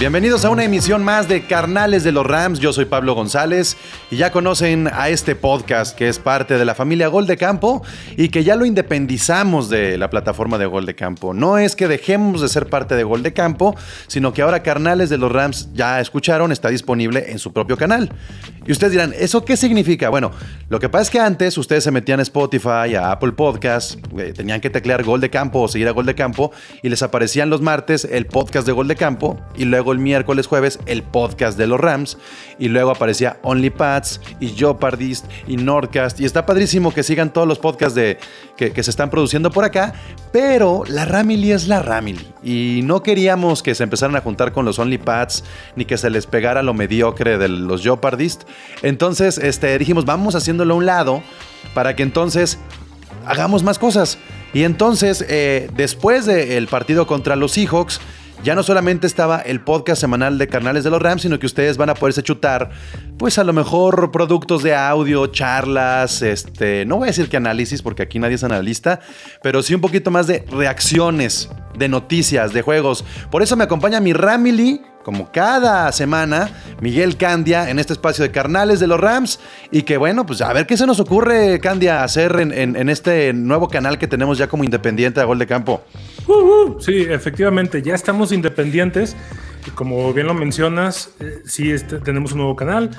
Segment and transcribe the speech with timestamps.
[0.00, 2.58] Bienvenidos a una emisión más de Carnales de los Rams.
[2.58, 3.76] Yo soy Pablo González
[4.10, 7.80] y ya conocen a este podcast que es parte de la familia Gol de Campo
[8.16, 11.32] y que ya lo independizamos de la plataforma de Gol de Campo.
[11.32, 13.76] No es que dejemos de ser parte de Gol de Campo,
[14.08, 18.10] sino que ahora Carnales de los Rams ya escucharon, está disponible en su propio canal.
[18.66, 20.08] Y ustedes dirán, ¿eso qué significa?
[20.08, 20.32] Bueno,
[20.70, 24.32] lo que pasa es que antes ustedes se metían a Spotify, a Apple Podcasts, eh,
[24.34, 26.50] tenían que teclear Gol de Campo o seguir a Gol de Campo
[26.82, 30.46] y les aparecían los martes el podcast de Gol de Campo y luego el miércoles,
[30.46, 32.18] jueves el podcast de los Rams
[32.58, 37.58] y luego aparecía OnlyPads y Jopardist y Nordcast y está padrísimo que sigan todos los
[37.58, 38.18] podcasts de,
[38.56, 39.94] que, que se están produciendo por acá,
[40.32, 44.64] pero la Ramily es la Ramily y no queríamos que se empezaran a juntar con
[44.64, 45.44] los OnlyPads
[45.76, 48.44] ni que se les pegara lo mediocre de los Jopardist.
[48.82, 51.22] Entonces este, dijimos, vamos haciéndolo a un lado
[51.74, 52.58] para que entonces
[53.26, 54.18] hagamos más cosas.
[54.52, 58.00] Y entonces, eh, después del partido contra los Seahawks,
[58.44, 61.76] ya no solamente estaba el podcast semanal de Carnales de los Rams, sino que ustedes
[61.76, 62.70] van a poderse chutar,
[63.18, 67.82] pues a lo mejor productos de audio, charlas, este, no voy a decir que análisis,
[67.82, 69.00] porque aquí nadie es analista,
[69.42, 73.04] pero sí un poquito más de reacciones, de noticias, de juegos.
[73.30, 76.50] Por eso me acompaña mi Ramily, como cada semana,
[76.80, 79.38] Miguel Candia en este espacio de Carnales de los Rams.
[79.70, 82.88] Y que bueno, pues a ver qué se nos ocurre, Candia, hacer en, en- en
[82.88, 85.82] este nuevo canal que tenemos ya como independiente de Gol de Campo.
[86.26, 89.16] Uh, uh, sí, efectivamente, ya estamos independientes.
[89.74, 92.90] Como bien lo mencionas, eh, sí este, tenemos un nuevo canal.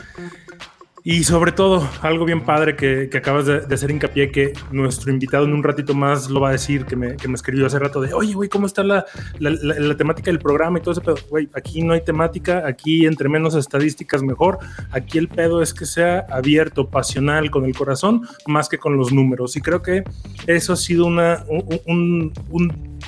[1.07, 5.11] Y sobre todo, algo bien padre que, que acabas de, de hacer hincapié, que nuestro
[5.11, 7.77] invitado en un ratito más lo va a decir, que me, que me escribió hace
[7.77, 9.05] rato de, oye, güey, ¿cómo está la,
[9.38, 11.17] la, la- la temática del programa y todo ese pedo?
[11.29, 14.57] Güey, aquí no hay temática, aquí entre menos estadísticas mejor.
[14.89, 19.13] Aquí el pedo es que sea abierto, pasional, con el corazón, más que con los
[19.13, 19.55] números.
[19.57, 20.03] Y creo que
[20.47, 23.00] eso ha sido una, un- un- un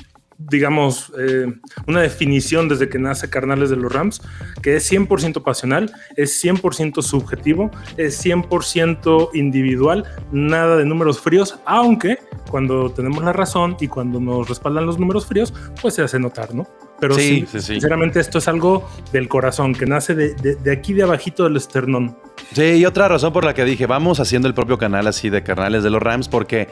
[0.50, 1.46] digamos, eh,
[1.86, 4.20] una definición desde que nace Carnales de los Rams,
[4.62, 12.18] que es 100% pasional, es 100% subjetivo, es 100% individual, nada de números fríos, aunque
[12.50, 16.54] cuando tenemos la razón y cuando nos respaldan los números fríos, pues se hace notar,
[16.54, 16.66] ¿no?
[17.00, 17.72] Pero Sí, sí, sí, sí.
[17.74, 21.56] sinceramente esto es algo del corazón, que nace de, de- de aquí de abajito del
[21.56, 22.16] esternón.
[22.52, 25.42] Sí, y otra razón por la que dije, vamos haciendo el propio canal así de
[25.42, 26.68] Carnales de los Rams, porque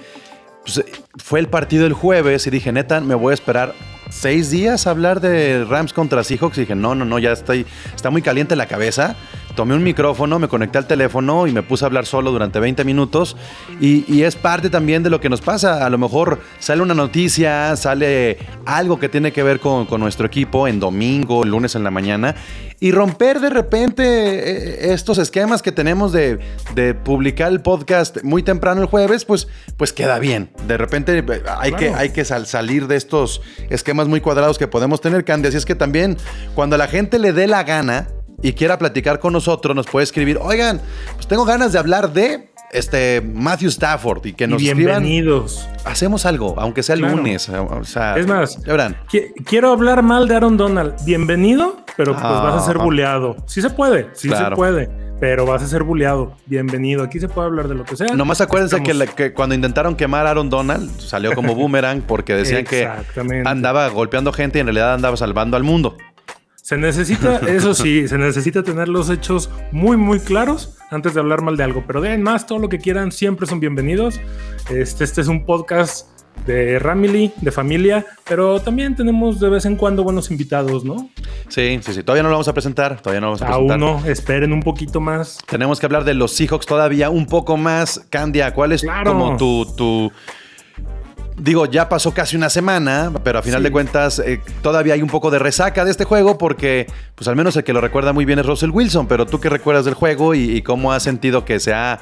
[0.66, 0.84] pues,
[1.22, 3.72] fue el partido el jueves y dije, neta, me voy a esperar
[4.10, 6.58] seis días a hablar de Rams contra Seahawks.
[6.58, 9.14] Y dije, no, no, no, ya estoy, está muy caliente la cabeza.
[9.56, 12.84] Tomé un micrófono, me conecté al teléfono y me puse a hablar solo durante 20
[12.84, 13.36] minutos.
[13.80, 15.86] Y, y es parte también de lo que nos pasa.
[15.86, 20.26] A lo mejor sale una noticia, sale algo que tiene que ver con, con nuestro
[20.26, 22.34] equipo en domingo, lunes en la mañana.
[22.80, 26.38] Y romper de repente eh, estos esquemas que tenemos de,
[26.74, 30.50] de publicar el podcast muy temprano el jueves, pues, pues queda bien.
[30.68, 33.40] De repente eh, hay que, hay que sal- salir de estos
[33.70, 35.48] esquemas muy cuadrados que podemos tener, Candy.
[35.48, 36.18] Así es que también
[36.54, 38.08] cuando a la gente le dé la gana
[38.42, 40.80] y quiera platicar con nosotros, nos puede escribir, oigan,
[41.14, 45.02] pues tengo ganas de hablar de este Matthew Stafford y que Y nos escriban.
[45.02, 45.68] bienvenidos.
[45.84, 47.16] Hacemos algo, aunque sea el Claro.
[47.16, 47.48] lunes.
[47.48, 48.96] O sea, Es más, ya verán.
[49.10, 50.94] Qui- Quiero hablar mal de Aaron Donald.
[51.04, 52.40] Bienvenido, pero pues Ah.
[52.42, 53.36] vas a ser buleado.
[53.46, 54.50] Sí se puede, sí Claro.
[54.50, 56.34] se puede, pero vas a ser buleado.
[56.46, 57.04] Bienvenido.
[57.04, 58.08] Aquí se puede hablar de lo que sea.
[58.14, 62.34] Nomás acuérdense que, la- que cuando intentaron quemar a Aaron Donald, salió como boomerang porque
[62.34, 62.88] decían que
[63.44, 65.96] andaba golpeando gente y en realidad andaba salvando al mundo.
[66.66, 71.40] Se necesita, eso sí, se necesita tener los hechos muy, muy claros antes de hablar
[71.40, 71.84] mal de algo.
[71.86, 74.18] Pero den más, todo lo que quieran, siempre son bienvenidos.
[74.68, 76.08] Este, este es un podcast
[76.44, 81.08] de Ramily, de familia, pero también tenemos de vez en cuando buenos invitados, ¿no?
[81.46, 82.02] Sí, sí, sí.
[82.02, 83.00] Todavía no lo vamos a presentar.
[83.00, 83.80] Todavía no lo vamos a presentar.
[83.80, 85.38] Aún no, esperen un poquito más.
[85.48, 88.04] Tenemos que hablar de los Seahawks todavía un poco más.
[88.10, 89.12] Candia, ¿cuál es Claro.
[89.12, 90.12] como tu, tu.
[91.38, 93.64] Digo, ya pasó casi una semana, pero a final Sí.
[93.64, 97.36] de cuentas eh, todavía hay un poco de resaca de este juego porque, pues al
[97.36, 99.92] menos el que lo recuerda muy bien es Russell Wilson, pero tú qué recuerdas del
[99.94, 102.00] juego y, y cómo has sentido que se ha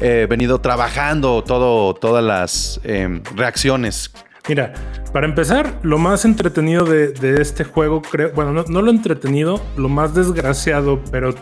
[0.00, 4.10] eh, venido trabajando todo, todas las eh, reacciones.
[4.48, 4.74] Mira,
[5.12, 9.62] para empezar, lo más entretenido de, de este juego, creo, bueno, no, no lo entretenido,
[9.76, 11.32] lo más desgraciado, pero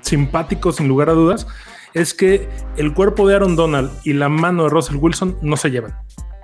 [0.00, 1.46] simpático sin lugar a dudas,
[1.94, 5.70] es que el cuerpo de Aaron Donald y la mano de Russell Wilson no se
[5.70, 5.94] llevan.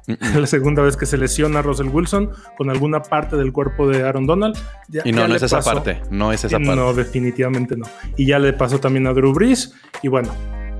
[0.40, 4.02] La segunda vez que se lesiona a Russell Wilson con alguna parte del cuerpo de
[4.02, 4.56] Aaron Donald.
[4.88, 6.00] Ya- Y no, no es esa parte.
[6.10, 6.74] No es esa parte.
[6.76, 7.86] No, definitivamente no.
[8.16, 9.74] Y ya le pasó también a Drew Brees.
[10.02, 10.30] Y bueno,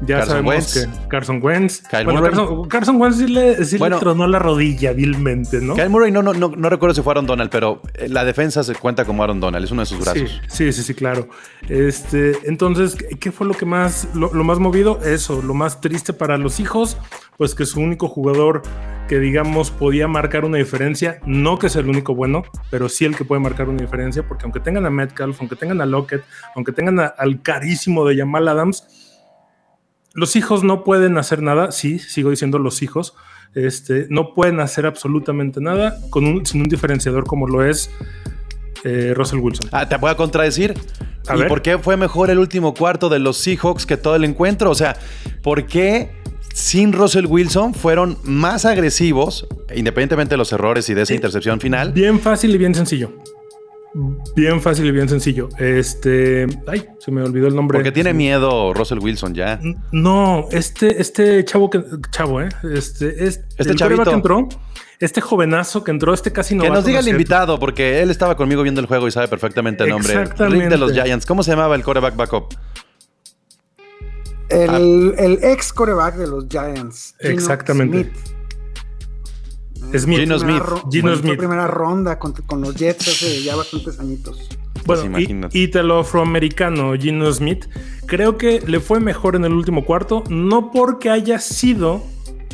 [0.07, 0.75] ya Carson sabemos Wentz.
[0.75, 1.83] que Carson Wentz.
[1.89, 2.35] Kyle bueno, Murray.
[2.35, 3.99] Carson, Carson Wentz sí le, sí le Bueno.
[3.99, 5.75] tronó la rodilla vilmente, ¿no?
[5.75, 8.63] Kyle Murray no, no, no, no recuerdo si fue Aaron Donald, pero eh, la defensa
[8.65, 10.41] se cuenta como Aaron Donald, es uno de sus brazos.
[10.49, 11.29] sí, sí, sí, claro.
[11.69, 14.99] Este, entonces, ¿qué- ¿qué fue lo que más, lo, lo más movido?
[15.05, 16.97] Eso, lo más triste para los hijos,
[17.39, 18.63] pues que su único jugador
[19.09, 23.17] que digamos podía marcar una diferencia, no que sea el único bueno, pero sí el
[23.17, 26.23] que puede marcar una diferencia, porque aunque tengan a Metcalf, aunque tengan a Lockett,
[26.55, 29.12] aunque tengan a- al carísimo de Jamal Adams,
[30.15, 33.15] los hijos no pueden hacer nada, sí, sigo diciendo los hijos,
[33.55, 37.91] este, no pueden hacer absolutamente nada con un, sin un diferenciador como lo es
[38.85, 39.69] eh, Russell Wilson.
[39.73, 40.75] Ah, te voy a contradecir.
[41.29, 41.49] A ¿Y ver.
[41.49, 44.71] por qué fue mejor el último cuarto de los Seahawks que todo el encuentro?
[44.71, 44.97] O sea,
[45.43, 46.11] ¿por qué
[46.53, 51.93] sin Russell Wilson fueron más agresivos, independientemente de los errores y de esa intercepción final?
[51.93, 53.13] Bien fácil y bien sencillo.
[54.35, 55.49] Bien fácil y bien sencillo.
[55.59, 56.47] Este.
[56.67, 57.77] Ay, se me olvidó el nombre.
[57.79, 59.61] Porque tiene miedo Russell Wilson ya.
[59.91, 61.83] No, este, este chavo que.
[62.11, 62.49] Chavo, ¿eh?
[62.75, 64.03] Este, es, Este chavito.
[64.03, 64.49] quarterback que entró.
[64.99, 68.37] Este jovenazo que entró, este casi no Que nos diga el invitado, porque él estaba
[68.37, 70.13] conmigo viendo el juego y sabe perfectamente el nombre.
[70.13, 70.59] Exactamente.
[70.61, 71.27] Rick de los Giants.
[71.27, 72.55] ¿Cómo se llamaba el quarterback backup?
[74.49, 75.23] El, Ah.
[75.23, 77.15] el ex coreback de los Giants.
[77.21, 78.05] Gino Exactamente.
[78.05, 78.17] Smith.
[79.99, 80.21] Smith.
[80.21, 80.59] Gino Smith.
[80.63, 81.37] ro- Gino Smith.
[81.39, 84.49] primera ronda con, con los Jets hace ya bastantes añitos.
[84.85, 85.59] Pues Bueno, y- imagínate.
[85.59, 87.67] ítalo afroamericano Gino Smith,
[88.07, 92.03] creo que le fue mejor en el último cuarto, no porque haya sido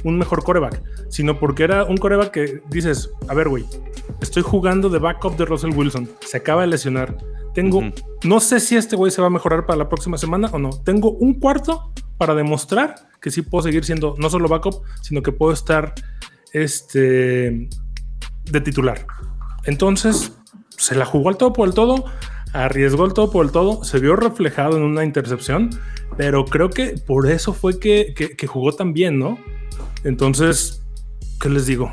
[0.05, 3.65] un mejor coreback, sino porque era un coreback que dices, a ver, güey,
[4.21, 7.17] estoy jugando de backup de Russell Wilson, se acaba de lesionar.
[7.55, 7.83] Tengo,
[8.25, 10.71] no sé si este güey se va a mejorar para la próxima semana o no.
[10.85, 15.33] Tengo un cuarto para demostrar que sí puedo seguir siendo no solo backup, sino que
[15.33, 15.95] puedo estar
[16.53, 17.69] este,
[18.45, 19.07] de titular.
[19.65, 20.33] Entonces,
[20.77, 22.05] se la jugó al todo por el todo,
[22.53, 25.71] arriesgó el todo por el todo, se vio reflejado en una intercepción,
[26.17, 29.39] pero creo que por eso fue que, que- que jugó tan bien, ¿no?
[30.05, 30.83] Entonces,
[31.41, 31.93] ¿qué les digo?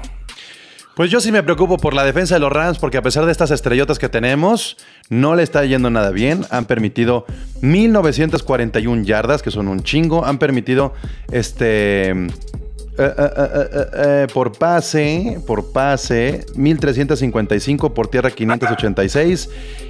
[0.95, 3.31] Pues yo sí me preocupo por la defensa de los Rams, porque a pesar de
[3.33, 4.77] estas estrellotas que tenemos,
[5.09, 6.45] no le está yendo nada bien.
[6.51, 7.25] Han permitido
[7.61, 10.25] 1941 yardas, que son un chingo.
[10.25, 10.93] Han permitido
[11.33, 12.13] este.
[12.97, 19.49] Eh, eh, eh, por pase, por pase, 1355, por tierra 586.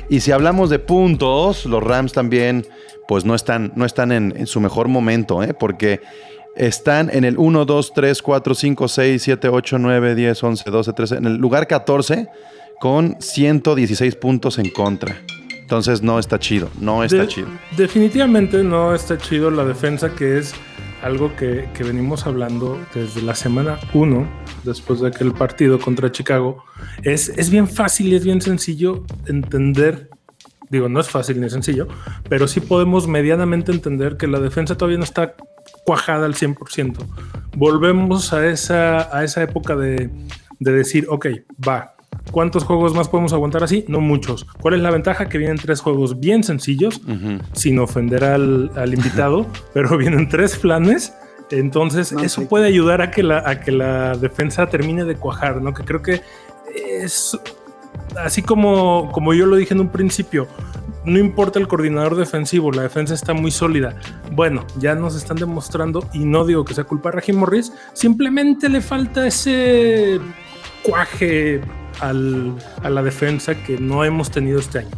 [0.10, 2.66] Y si hablamos de puntos, los Rams también,
[3.08, 5.54] pues no están, no están en, en su mejor momento, ¿eh?
[5.54, 6.02] porque
[6.56, 10.94] están en el 1, 2, 3, 4, 5, 6, 7, 8, 9, 10, 11, 12,
[10.94, 12.28] 13, en el lugar 14
[12.80, 15.22] con 116 puntos en contra.
[15.62, 17.48] Entonces no está chido, no está De- chido.
[17.76, 20.54] Definitivamente no está chido la defensa, que es
[21.06, 24.28] algo que, que venimos hablando desde la semana 1,
[24.64, 26.64] después de aquel partido contra Chicago.
[27.04, 30.10] Es, es bien fácil y es bien sencillo entender.
[30.72, 31.88] Digo, no es fácil ni sencillo,
[32.28, 35.36] pero sí podemos medianamente entender que la defensa todavía no está
[35.86, 36.98] cuajada al 100%.
[37.56, 40.10] Volvemos a esa, a esa época de,
[40.60, 41.28] de decir, ok,
[41.68, 41.95] va,
[42.32, 43.86] ¿Cuántos juegos más podemos aguantar así?
[43.88, 44.46] No muchos.
[44.60, 45.30] ¿Cuál es la ventaja?
[45.30, 47.02] Que vienen tres juegos bien sencillos,
[47.54, 51.14] sin ofender al, al invitado, pero vienen tres planes.
[51.52, 52.48] Entonces, No, eso sí.
[52.48, 55.74] puede ayudar a que, la, a que la defensa termine de cuajar, ¿no?
[55.74, 56.22] Que creo que
[56.76, 57.38] es
[58.18, 60.48] así como, como yo lo dije en un principio.
[61.06, 63.96] No importa el coordinador defensivo, la defensa está muy sólida.
[64.32, 68.68] Bueno, ya nos están demostrando, y no digo que sea culpa de Raheem Morris, simplemente
[68.68, 70.20] le falta ese
[70.82, 71.62] cuaje
[72.02, 74.90] al- a la defensa que no hemos tenido este año.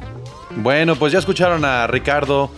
[0.57, 2.49] Bueno, pues ya escucharon a Ricardo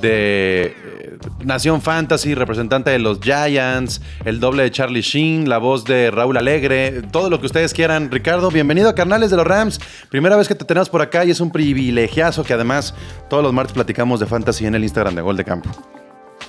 [0.00, 5.84] de eh, Nación Fantasy, representante de los Giants, el doble de Charlie Sheen, la voz
[5.84, 8.10] de Raúl Alegre, todo lo que ustedes quieran.
[8.12, 9.80] Ricardo, bienvenido a Carnales de los Rams.
[10.08, 12.94] Primera vez que te tenemos por acá y es un privilegiazo que además
[13.28, 15.70] todos los martes platicamos de Fantasy en el Instagram de Gol de Campo.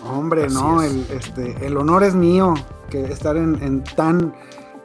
[0.05, 2.53] Hombre, no, el, este, el honor es mío
[2.91, 4.33] que estar en, en tan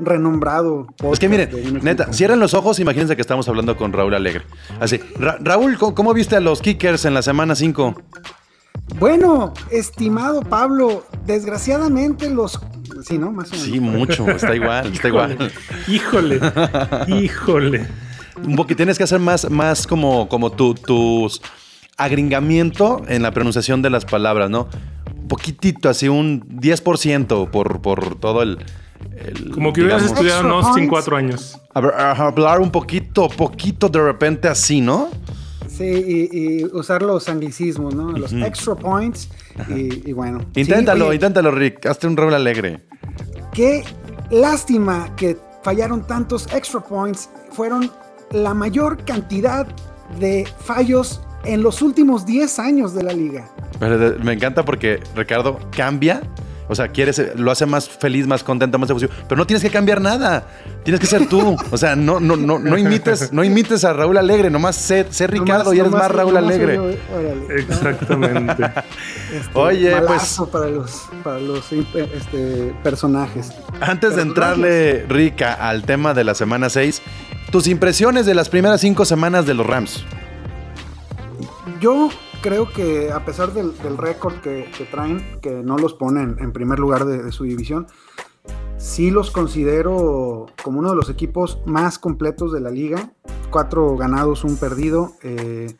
[0.00, 1.50] renombrado Es que miren,
[1.82, 4.42] neta, cierren los ojos, imagínense que estamos hablando con Raúl Alegre.
[4.80, 7.94] Así, Ra- Raúl, ¿cómo, cómo viste a los Kickers en la semana 5?
[8.98, 12.60] Bueno, estimado Pablo, desgraciadamente los...
[13.04, 13.32] Sí, ¿no?
[13.32, 13.66] Más o menos.
[13.66, 15.50] Sí, mucho, está igual, está igual.
[15.88, 16.40] Híjole,
[17.08, 17.86] híjole.
[18.44, 21.40] Un poquito, tienes que hacer más, más como, como tu, tus
[21.96, 24.68] agringamiento en la pronunciación de las palabras, ¿no?
[25.16, 28.58] Un poquitito, así un 10% por, por todo el...
[29.16, 31.60] el, Como que hubieras digamos, estudiado Extra Austin cuatro años.
[31.72, 35.08] a ver, a hablar un poquito, poquito de repente así, ¿no?
[35.68, 38.12] Sí, y, y usar los anglicismos, ¿no?
[38.12, 39.28] Los extra points.
[39.68, 40.40] Y, y bueno.
[40.54, 41.86] Inténtalo, inténtalo, Rick.
[41.86, 42.84] Hazte un Raúl alegre.
[43.52, 43.82] Qué
[44.30, 47.28] lástima que fallaron tantos extra points.
[47.50, 47.90] Fueron
[48.30, 49.66] la mayor cantidad
[50.20, 53.48] de fallos en los últimos 10 años de la liga.
[53.80, 56.22] Pero me encanta porque Ricardo cambia.
[56.68, 59.12] O sea, quieres, lo hace más feliz, más contento, más efusivo.
[59.28, 60.46] Pero no tienes que cambiar nada.
[60.82, 61.56] Tienes que ser tú.
[61.70, 64.48] O sea, no, no, no, no imites, no imites a Raúl Alegre.
[64.50, 66.74] Nomás sé, sé Ricardo Nomás- y eres nomás- más Raúl Alegre.
[66.76, 67.60] yo, eh, órale.
[67.60, 68.64] Exactamente.
[69.34, 73.50] Este, Oye, malazo para los, para los este, personajes.
[73.80, 77.02] Antes de entrarle, Rica, al tema de la semana 6,
[77.50, 80.04] tus impresiones de las primeras cinco semanas de los Rams.
[81.80, 82.10] Yo
[82.44, 87.06] creo que a pesar del, récord que, traen, que no los ponen en primer lugar
[87.06, 87.86] de, su división,
[88.76, 93.12] sí los considero como uno de los equipos más completos de la liga.
[93.48, 95.12] Cuatro ganados, un perdido.
[95.22, 95.74] Eh,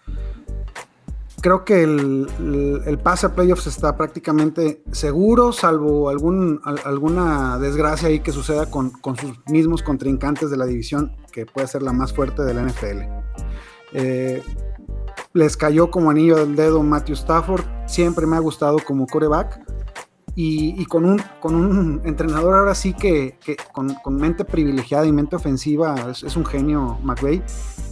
[1.43, 8.71] creo que el, pase a playoffs está prácticamente seguro, salvo alguna desgracia ahí que suceda
[8.71, 12.55] con, con sus mismos contrincantes de la división, que puede ser la más fuerte de
[12.55, 13.03] la NFL.
[13.93, 14.43] Eh,
[15.35, 17.65] les cayó como anillo del dedo Matthew Stafford.
[17.87, 19.61] Siempre me ha gustado como coreback.
[20.37, 23.39] Y, con, un, con un entrenador ahora sí que,
[23.73, 27.41] con, con mente privilegiada y mente ofensiva, es, un genio McVay.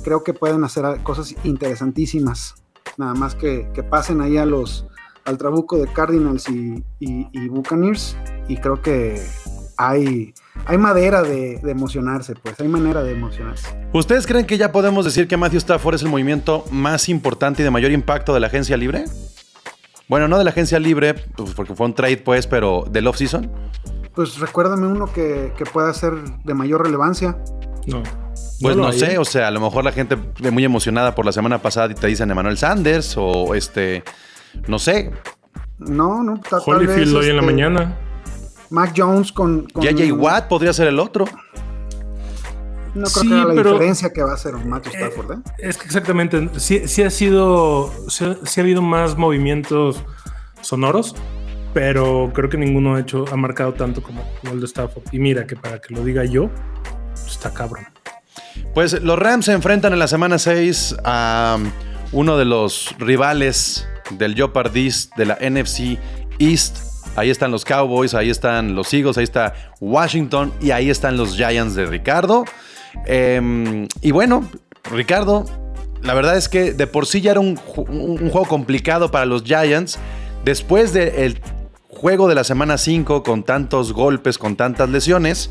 [0.03, 2.57] Creo que pueden hacer cosas interesantísimas.
[2.97, 4.87] Nada más que, que pasen ahí a los,
[5.25, 8.17] al trabuco de Cardinals y, y- y Buccaneers.
[8.49, 9.25] Y creo que
[9.77, 10.35] hay,
[10.67, 12.59] hay madera de, de emocionarse, pues.
[12.61, 13.69] Hay manera de emocionarse.
[13.93, 17.65] ¿Ustedes creen que ya podemos decir que Matthew Stafford es el movimiento más importante y
[17.65, 19.05] de mayor impacto de la agencia libre?
[20.09, 23.51] Bueno, no de la agencia libre, pues, porque fue un trade, pues, pero del off-season.
[24.15, 26.13] Pues recuérdame uno que, que pueda ser
[26.45, 27.39] de mayor relevancia.
[27.87, 28.03] No.
[28.61, 30.17] Pues no, hay, sé, o sea, a lo mejor la gente
[30.53, 34.05] muy emocionada por la semana pasada y te dicen Emmanuel Sanders o este,
[34.69, 35.11] no sé,
[35.79, 37.99] No, no, ta- tal Holyfield vez, hoy en la este, mañana.
[38.73, 41.27] Mac Jones con, con- JJ Watt podría ser el otro.
[42.95, 45.43] No creo Sí, que haga la pero- diferencia que va a hacer Matthew Stafford, ¿eh?
[45.59, 50.03] Es que exactamente, sí, sí ha sido, sí, ha- sí ha habido más movimientos
[50.61, 51.15] sonoros,
[51.73, 55.05] pero creo que ninguno ha hecho, ha marcado tanto como, como el de Stafford.
[55.11, 56.51] Y mira que para que lo diga yo,
[57.27, 57.87] está cabrón.
[58.75, 61.71] Pues los Rams se enfrentan en la semana 6 a um,
[62.13, 65.99] uno de los rivales del Jeopardy de la NFC
[66.39, 66.92] East.
[67.17, 71.37] Ahí están los Cowboys, ahí están los Eagles, ahí está Washington y ahí están los
[71.37, 72.45] Giants de Ricardo.
[73.07, 74.49] Em, y bueno,
[74.91, 75.45] Ricardo,
[76.03, 79.11] la verdad es que de por sí ya era un, ju- un- un juego complicado
[79.11, 79.99] para los Giants.
[80.45, 81.41] Después del
[81.89, 85.51] juego de la semana 5 con tantos golpes, con tantas lesiones,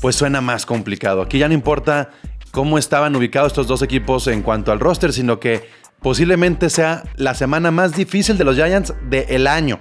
[0.00, 1.22] pues suena más complicado.
[1.22, 2.10] Aquí ya no importa
[2.52, 5.68] cómo estaban ubicados estos dos equipos en cuanto al roster, sino que
[6.02, 9.80] posiblemente sea la semana más difícil de los Giants del año.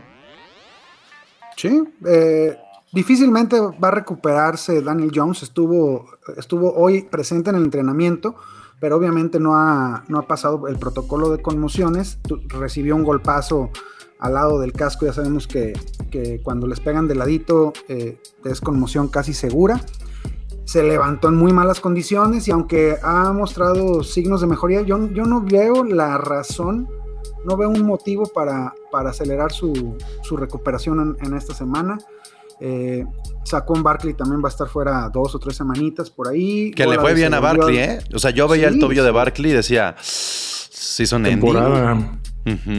[1.60, 2.58] Sí, eh,
[2.94, 5.44] difícilmente va a recuperarse Daniel Jones.
[5.44, 6.06] Estuvo,
[6.38, 8.36] estuvo hoy presente en el entrenamiento,
[8.80, 12.18] pero obviamente no ha, no ha pasado el protocolo de conmociones.
[12.48, 13.72] Recibió un golpazo
[14.20, 15.06] al lado del casco.
[15.06, 15.74] Ya sabemos que,
[16.10, 19.82] que cuando les pegan de ladito eh, es conmoción casi segura.
[20.64, 25.26] Se levantó en muy malas condiciones y aunque ha mostrado signos de mejoría, yo, yo
[25.26, 26.88] no veo la razón
[27.46, 31.98] no veo un motivo para, para acelerar su, su recuperación en, en esta semana.
[32.62, 33.06] Eh,
[33.44, 36.72] Saquon Barkley también va a estar fuera dos o tres semanitas por ahí.
[36.72, 38.00] Que le fue bien a Barkley, ¿eh?
[38.14, 39.12] O sea, yo veía el Sí, tobillo de.
[39.12, 41.40] Barkley y decía, sí son Andy".
[41.40, 42.20] Temporada.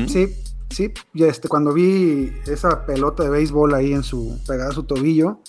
[0.06, 0.34] Sí,
[0.68, 0.92] sí.
[1.14, 5.40] Y este, cuando vi esa pelota de béisbol ahí en su, pegada a su tobillo,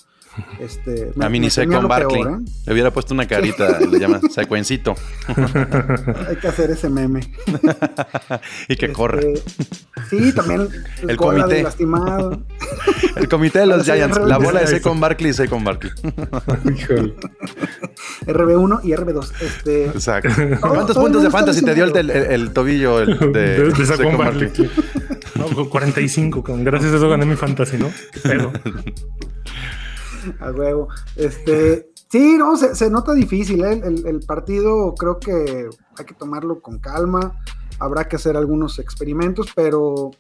[0.59, 2.23] este, A mí ni sé con Barkley.
[2.23, 2.45] peor, ¿eh?
[2.65, 4.95] Le hubiera puesto una carita, le llama secuencito.
[6.29, 7.19] Hay que hacer ese meme.
[8.67, 9.19] y que corra.
[9.21, 9.43] Este,
[10.09, 10.61] sí, también
[11.01, 11.63] el, El comité.
[11.63, 12.43] lastimado.
[13.15, 14.19] El comité de los Giants.
[14.25, 15.91] La bola de Saquon Barkley y Saquon Barkley.
[16.75, 17.13] Híjole.
[18.25, 19.31] RB1 y RB2.
[19.41, 20.29] Este, Exacto.
[20.35, 23.71] Todo- ¿Cuántos todo puntos de fantasy te dio el, el- el tobillo el de, De,
[23.85, 24.51] Saquon Saquon Barkley.
[25.35, 27.89] No, con 45, con gracias a eso gané mi fantasy, ¿no?
[28.23, 28.51] Pedo.
[30.39, 30.87] A huevo.
[31.15, 33.63] Este, sí, no, se, se nota difícil.
[33.63, 33.81] ¿eh?
[33.83, 37.39] El, el partido creo que hay que tomarlo con calma.
[37.79, 40.11] Habrá que hacer algunos experimentos, pero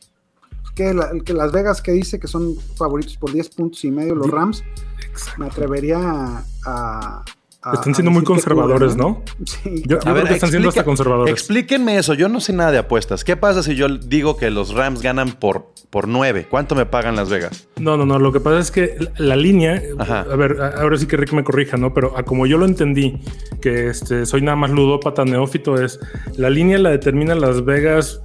[0.75, 4.15] que, la- que Las Vegas que dice que son favoritos por 10 puntos y medio
[4.15, 4.63] los Rams,
[5.37, 7.25] me atrevería a, a-
[7.61, 9.23] a- Están a siendo muy conservadores, ¿no?
[9.45, 9.83] Sí.
[9.85, 11.31] Yo, yo creo que están siendo hasta conservadores.
[11.31, 12.13] Explíquenme eso.
[12.13, 13.23] Yo no sé nada de apuestas.
[13.23, 16.47] ¿Qué pasa si yo digo que los Rams ganan por, por 9?
[16.49, 17.67] ¿Cuánto me pagan Las Vegas?
[17.77, 18.17] No, no, no.
[18.19, 20.21] Lo que pasa es que la, la línea, Ajá.
[20.21, 21.93] a ver, a- ahora sí que Rick me corrija, ¿no?
[21.93, 23.21] Pero a como yo lo entendí,
[23.61, 25.99] que este, soy nada más ludópata neófito, es
[26.37, 28.21] la línea la determina Las Vegas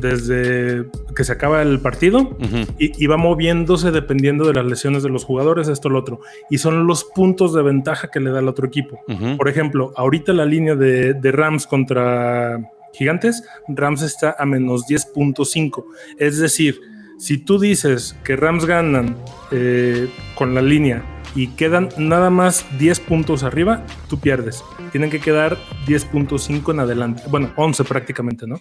[0.00, 2.36] desde que se acaba el partido
[2.78, 6.20] y, y va moviéndose dependiendo de las lesiones de los jugadores, esto, lo otro.
[6.50, 9.00] Y son los puntos de ventaja que le da al otro equipo.
[9.36, 12.60] Por ejemplo, ahorita la línea de, de Rams contra
[12.92, 15.84] Gigantes, Rams está a menos 10.5.
[16.18, 16.80] Es decir,
[17.18, 19.16] si tú dices que Rams ganan
[19.50, 21.02] eh, con la línea
[21.34, 24.62] y quedan nada más 10 puntos arriba, tú pierdes.
[24.92, 25.56] Tienen que quedar
[25.86, 27.22] 10.5 en adelante.
[27.28, 28.60] Bueno, 11 prácticamente, ¿no?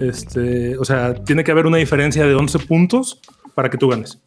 [0.00, 3.20] Este, o sea, tiene que haber una diferencia de 11 puntos
[3.54, 4.20] para que tú ganes.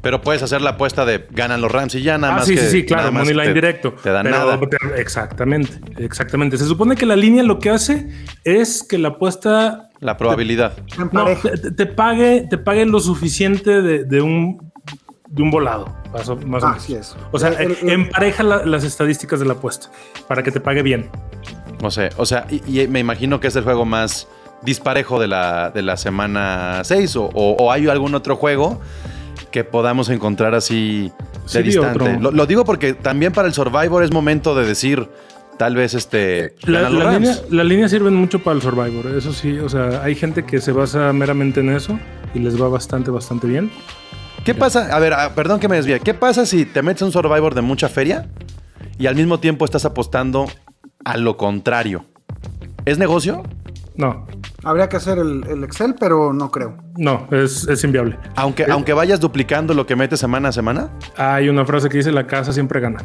[0.00, 2.46] Pero puedes hacer la apuesta de ganan los Rams y ya nada ah, más.
[2.46, 3.92] sí, que, sí, sí, claro, money line te- directo.
[4.00, 4.60] Te dan Pero- nada.
[4.60, 6.56] pero- exactamente, exactamente.
[6.56, 8.08] Se supone que la línea lo que hace
[8.44, 10.74] es que la apuesta La probabilidad.
[11.12, 14.69] No, te, te pague, te pague lo suficiente de, de un
[15.30, 16.82] de un volado, más o, más o Ah, menos.
[16.84, 17.16] así es.
[17.32, 19.88] O sea, El- el- empareja la- las estadísticas de la apuesta
[20.28, 21.08] para que te pague bien.
[21.80, 22.10] No sé.
[22.16, 24.26] O sea, y, y me imagino que es el juego más
[24.62, 27.16] disparejo de la, de la semana 6.
[27.16, 28.80] O, o- o hay algún otro juego
[29.50, 31.10] que podamos encontrar así
[31.44, 32.18] de Sí, distante.
[32.20, 35.08] Lo, lo digo porque también para el Survivor es momento de decir,
[35.58, 36.54] tal vez este.
[36.64, 39.58] La, la línea, la línea mucho para el Survivor, eso sí.
[39.58, 41.98] O sea, hay gente que se basa meramente en eso
[42.34, 43.70] y les va bastante, bastante bien.
[44.50, 44.88] ¿Qué pasa?
[44.94, 46.00] A ver, ah, perdón que me desvíe.
[46.00, 48.26] ¿Qué pasa si te metes un Survivor de mucha feria
[48.98, 50.46] y al mismo tiempo estás apostando
[51.04, 52.04] a lo contrario?
[52.84, 53.44] ¿Es negocio?
[53.94, 54.26] No,
[54.64, 56.76] Habría que hacer el, el Excel, pero no creo.
[56.96, 58.18] no, es, es inviable.
[58.34, 62.10] Aunque, aunque vayas duplicando lo que metes semana a semana, Hay una frase que dice
[62.10, 62.98] la casa siempre gana.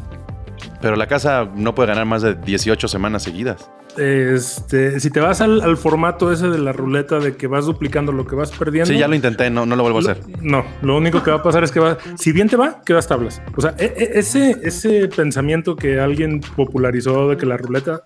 [0.82, 3.70] pero la casa no puede ganar más de 18 semanas seguidas.
[3.98, 8.12] Este, si te vas al, al formato ese de la ruleta de que vas duplicando
[8.12, 8.92] lo que vas perdiendo.
[8.92, 10.22] Sí, ya lo intenté, no, no lo vuelvo a hacer.
[10.42, 13.08] No, lo único que va a pasar es que va, si bien te va, quedas
[13.08, 13.42] tablas.
[13.56, 18.04] O sea, e- e- ese, ese pensamiento que alguien popularizó de que la ruleta,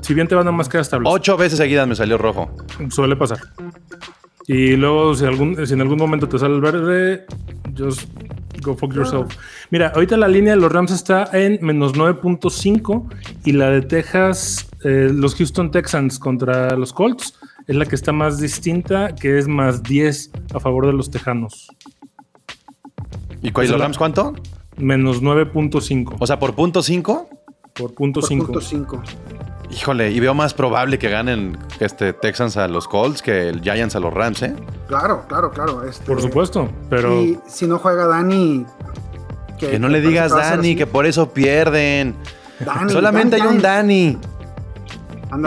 [0.00, 1.12] si bien te va, nada más quedas tablas.
[1.12, 2.50] Ocho veces seguidas me salió rojo.
[2.90, 3.38] Suele pasar.
[4.46, 7.24] Y luego, si, algún, si en algún momento te sale el verde,
[7.76, 8.08] just
[8.62, 9.34] go fuck yourself.
[9.70, 13.08] Mira, ahorita la línea de los Rams está en menos 9.5
[13.46, 17.34] y la de Texas, eh, los Houston Texans contra los Colts,
[17.66, 21.68] es la que está más distinta, que es más 10 a favor de los Tejanos.
[23.42, 24.34] ¿Y cuál- los Rams cuánto?
[24.76, 27.28] Menos 9.5 O sea, por punto 5.
[27.74, 28.44] por punto Por 5.
[28.46, 29.02] punto 5.
[29.70, 33.96] Híjole, y veo más probable que ganen este Texans a los Colts que el Giants
[33.96, 34.54] a los Rams, ¿eh?
[34.88, 35.84] Claro, claro, claro.
[35.88, 38.64] este, Por supuesto, pero Y si no juega Dani.
[39.58, 42.14] Que no le digas Dani, que por eso pierden.
[42.60, 44.12] Dani, Solamente hay un Dani.
[44.12, 44.18] Dani.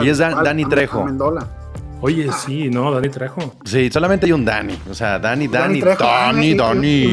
[0.04, 0.42] Y es Dan-.
[0.44, 1.02] Dani Trejo.
[1.02, 1.46] Amendola.
[2.00, 3.54] oye, sí, no, Dani Trejo.
[3.64, 4.78] Sí, solamente hay un Dani.
[4.90, 6.04] O sea, Dani, Dani, Trejo.
[6.04, 7.12] Dani, y- Dani.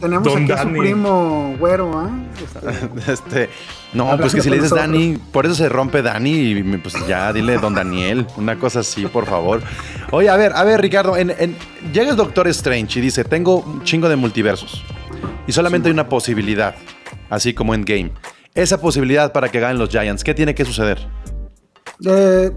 [0.00, 2.10] Tenemos Don aquí a su primo güero, ¿ah?
[2.96, 3.50] Este, Este,
[3.94, 4.92] no, Hablando pues que si le dices nosotros.
[4.92, 9.06] Dani, por eso se rompe Dani y pues ya dile Don Daniel, una cosa así,
[9.06, 9.62] por favor.
[10.10, 11.56] Oye, a ver, a ver, Ricardo, en, en-
[11.94, 14.84] llega el Doctor Strange y dice, tengo un chingo de multiversos
[15.46, 16.74] y solamente hay una posibilidad,
[17.30, 18.10] así como en Game.
[18.54, 20.98] Esa posibilidad para que ganen los Giants, ¿qué tiene que suceder?
[22.04, 22.50] Eh,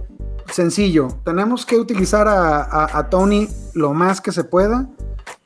[0.51, 4.87] sencillo, tenemos que utilizar a, a- a Tony lo más que se pueda,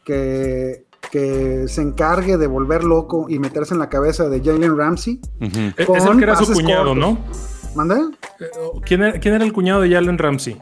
[0.06, 5.20] que, que se encargue de volver loco y meterse en la cabeza de Jalen Ramsey.
[5.42, 6.98] E- Es el que era su cuñado, cortos.
[6.98, 7.18] ¿no?
[7.76, 7.96] ¿Mande?
[8.40, 8.46] Eh,
[8.86, 10.58] ¿Quién era, quién era el cuñado de Jalen Ramsey?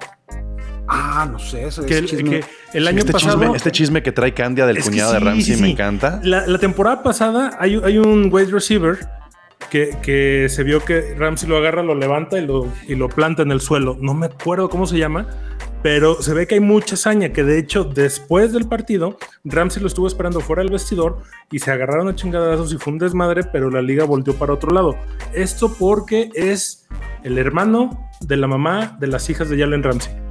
[0.94, 2.30] Ah, no sé, Que ese el, chisme.
[2.30, 3.40] que el año este, pasado.
[3.40, 6.20] chisme, este chisme que trae Candia del Es cuñado de Ramsey sí, me encanta.
[6.24, 9.00] La, la temporada pasada hay, hay un wide receiver
[9.72, 13.52] que, se vio que Ramsey lo agarra, lo levanta y lo, y lo planta en
[13.52, 13.98] el suelo.
[14.00, 15.28] No me acuerdo cómo se llama,
[15.82, 17.32] pero se ve que hay mucha hazaña.
[17.32, 21.20] Que de hecho, después del partido, Ramsey lo estuvo esperando fuera del vestidor
[21.52, 24.72] y se agarraron a chingadazos y fue un desmadre, pero la liga volteó para otro
[24.72, 24.98] lado.
[25.34, 26.88] Esto porque es
[27.24, 30.31] el hermano de la mamá de las hijas de Jalen Ramsey.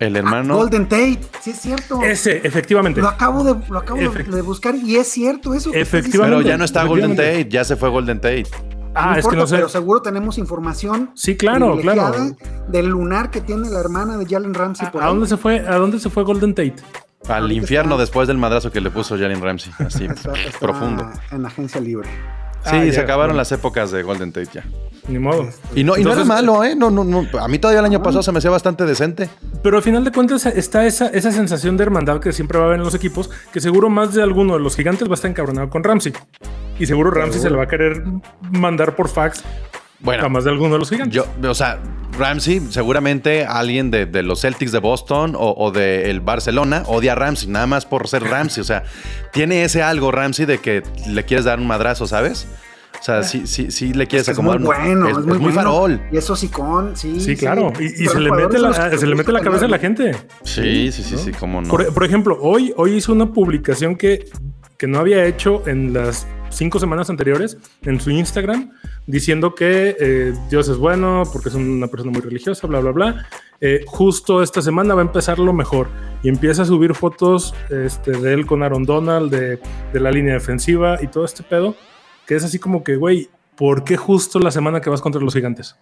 [0.00, 0.56] El Ah, hermano.
[0.56, 2.02] Golden Tate, sí es cierto.
[2.02, 3.00] Ese, efectivamente.
[3.00, 5.70] Lo acabo de, lo acabo de- Efect- de buscar y es cierto eso.
[5.72, 6.36] Efectivamente.
[6.38, 7.16] pero ya no está Golden.
[7.16, 8.46] Tate, ya se fue Golden Tate.
[8.96, 9.56] Ah, No es que no sé.
[9.56, 11.10] Pero seguro tenemos información.
[11.14, 12.14] Sí, claro, claro.
[12.68, 15.60] Del lunar que tiene la hermana de Jalen Ramsey por ¿A dónde se fue?
[15.66, 16.76] ¿A dónde se fue Golden Tate?
[17.28, 19.72] Al infierno está- después del madrazo que le puso Jalen Ramsey.
[19.78, 21.10] Así, Está- está profundo.
[21.32, 22.08] En agencia libre.
[22.64, 23.38] Sí, Ah, se ya, acabaron bueno.
[23.38, 24.64] las épocas de Golden Tate ya.
[25.08, 25.48] Ni modo.
[25.74, 26.74] Y no, y no era malo, ¿eh?
[26.74, 27.26] No, no, no.
[27.38, 29.28] A mí todavía el año pasado se me hacía bastante decente.
[29.62, 32.68] Pero al final de cuentas está esa, esa sensación de hermandad que siempre va a
[32.68, 35.30] haber en los equipos, que seguro más de alguno de los gigantes va a estar
[35.30, 36.14] encabronado con Ramsey.
[36.78, 38.02] Y seguro Ramsey se le va a querer
[38.50, 39.44] mandar por fax
[40.00, 41.14] Bueno, Jamás de alguno de los gigantes.
[41.14, 41.78] Yo, o sea,
[42.18, 47.14] Ramsey, seguramente alguien de, de los Celtics de Boston o, o del Barcelona odia a
[47.14, 48.60] Ramsey, nada más por ser Ramsey.
[48.60, 48.84] O sea,
[49.32, 52.46] tiene ese algo Ramsey de que le quieres dar un madrazo, ¿sabes?
[53.00, 54.78] O sea, sí, sí, sí le quieres Es muy acomodar.
[54.84, 55.70] bueno, es, es, muy, es muy bueno.
[55.72, 56.00] farol.
[56.10, 57.20] Y es hocicón, sí.
[57.20, 57.72] sí, claro.
[57.78, 60.12] Y, y Pero se, le mete la, se le mete la cabeza a la gente.
[60.42, 61.68] Sí, sí, sí, sí, cómo no.
[61.68, 64.26] Por, por ejemplo, hoy, hoy hizo una publicación que,
[64.78, 66.26] que no había hecho en las
[66.56, 68.72] cinco semanas anteriores en su Instagram,
[69.06, 73.26] diciendo que eh, Dios es bueno porque es una persona muy religiosa, bla, bla, bla.
[73.60, 75.88] Eh, justo esta semana va a empezar lo mejor
[76.22, 79.58] y empieza a subir fotos este, de él con Aaron Donald, de,
[79.92, 81.74] de la línea defensiva y todo este pedo,
[82.26, 85.34] que es así como que, güey, ¿por qué justo la semana que vas contra los
[85.34, 85.76] gigantes?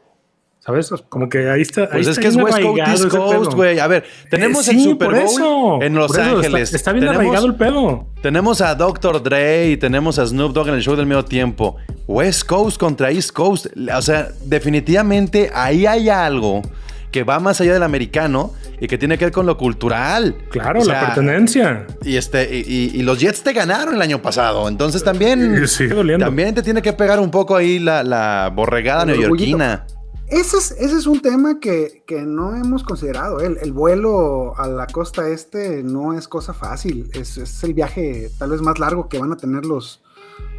[0.65, 0.93] ¿Sabes?
[1.09, 1.89] Como que ahí está.
[1.89, 3.81] Pues ahí es está que es West Coast, East Coast, güey.
[3.81, 6.73] A ver, tenemos Eh, el sí, Super por Bowl eso, en Los está- Ángeles.
[6.73, 8.07] Está, bien Tenemos- arraigado el pedo.
[8.23, 9.23] Tenemos a Dr.
[9.25, 11.77] Dre y tenemos a Snoop Dogg en el show del medio tiempo.
[12.07, 13.67] West Coast contra East Coast.
[13.93, 16.63] O sea, definitivamente ahí hay algo
[17.11, 20.35] que va más allá del americano y que tiene que ver con lo cultural.
[20.51, 21.87] Claro, O la pertenencia.
[22.05, 22.61] Y, este, y,
[22.95, 24.69] y- y los Jets te ganaron el año pasado.
[24.69, 25.89] Entonces también, Sí,
[26.21, 29.87] también te tiene que pegar un poco ahí la, la borregada El neoyorquina.
[30.33, 33.41] Ese es, ese es un tema que, que no hemos considerado.
[33.41, 37.11] El, el vuelo a la costa este no es cosa fácil.
[37.13, 40.01] Es, es el viaje tal vez más largo que van a tener los,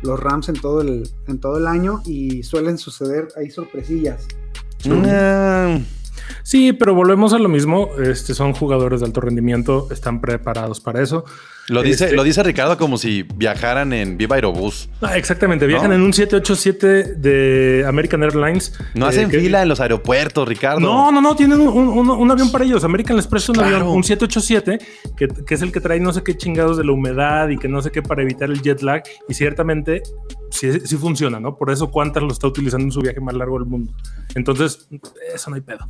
[0.04, 4.28] los Rams en todo, el, en todo el año y suelen suceder ahí sorpresillas.
[6.44, 7.90] Sí, pero volvemos a lo mismo.
[7.98, 11.26] Este, son jugadores de alto rendimiento, están preparados para eso.
[11.70, 14.90] Lo, dice, Este- lo dice Ricardo como si viajaran en Viva Aerobús.
[15.02, 15.96] Ah, exactamente, viajan No.
[15.96, 18.74] en un 787 de American Airlines.
[18.96, 20.80] No eh, hacen que- fila en los aeropuertos, Ricardo.
[20.82, 22.84] No, no, no, tienen un, un- un avión para ellos.
[22.84, 23.76] American les presta un Claro.
[23.78, 24.80] avión, un 787,
[25.16, 27.68] que, que es el que trae no sé qué chingados de la humedad y que
[27.68, 29.04] no sé qué para evitar el jet lag.
[29.30, 30.04] Y ciertamente
[30.52, 31.58] sí, sí funciona, ¿no?
[31.58, 33.94] Por eso Qantas lo está utilizando en su viaje más largo del mundo.
[34.36, 34.88] Entonces,
[35.34, 35.88] eso no hay pedo.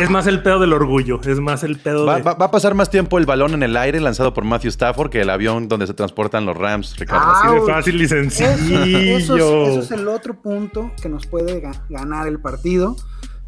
[0.00, 2.22] Es más el pedo del orgullo, es más el pedo Va, de...
[2.22, 5.10] va- va a pasar más tiempo el balón en el aire lanzado por Matthew Stafford
[5.10, 7.24] que el avión donde se transportan los Rams, Ricardo.
[7.26, 9.16] Ah, Así de fácil y Eso, sencillo.
[9.16, 12.96] eso es, eso es el otro punto que nos puede ga- ganar el partido.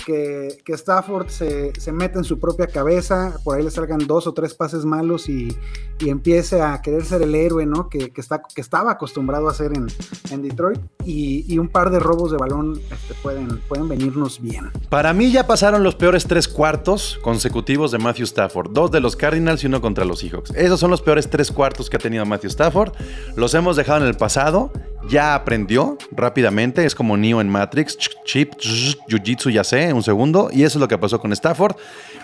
[0.08, 4.32] Que, Stafford se, se mete en su propia cabeza, por ahí le salgan dos o
[4.32, 5.54] tres pases malos y,
[5.98, 7.90] y empiece a querer ser el héroe, ¿no?
[7.90, 9.86] Que, que está, que estaba acostumbrado a hacer en,
[10.30, 10.80] en Detroit.
[11.04, 14.70] Y, y un par de robos de balón este, pueden, pueden venirnos bien.
[14.88, 18.70] Para mí ya pasaron los peores tres cuartos consecutivos de Matthew Stafford.
[18.72, 20.52] Dos de los Cardinals y uno contra los Seahawks.
[20.54, 22.92] Esos son los peores tres cuartos que ha tenido Matthew Stafford.
[23.36, 24.72] Los hemos dejado en el pasado.
[25.08, 26.84] Ya aprendió rápidamente.
[26.84, 27.98] Es como Neo en Matrix.
[27.98, 30.50] Ch- Chip, ch- Jiu-Jitsu, ya sé, un segundo.
[30.52, 31.76] Y eso es lo que pasó con Stafford.